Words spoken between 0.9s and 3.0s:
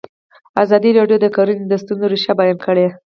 راډیو د کرهنه د ستونزو رېښه بیان کړې.